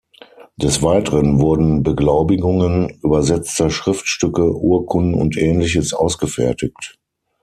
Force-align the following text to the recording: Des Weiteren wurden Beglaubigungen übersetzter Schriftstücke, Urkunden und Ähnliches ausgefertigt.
Des 0.57 0.81
Weiteren 0.81 1.39
wurden 1.39 1.83
Beglaubigungen 1.83 2.89
übersetzter 3.03 3.69
Schriftstücke, 3.69 4.51
Urkunden 4.51 5.13
und 5.13 5.37
Ähnliches 5.37 5.93
ausgefertigt. 5.93 6.97